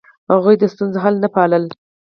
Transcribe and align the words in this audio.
هغوی 0.33 0.55
د 0.59 0.63
ستونزې 0.73 0.99
حل 1.03 1.15
نه 1.23 1.29
پاله. 1.35 1.57